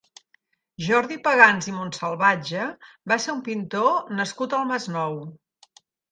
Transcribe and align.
Jordi 0.83 1.17
Pagans 1.25 1.67
i 1.71 1.73
Monsalvatje 1.79 2.63
va 3.11 3.17
ser 3.25 3.31
un 3.35 3.43
pintor 3.49 4.09
nascut 4.21 4.57
al 4.61 4.65
Masnou. 4.71 5.21